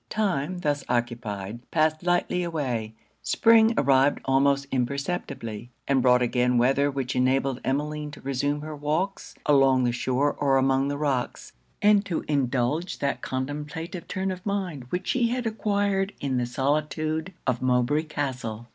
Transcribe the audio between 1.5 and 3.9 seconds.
passed lightly away; Spring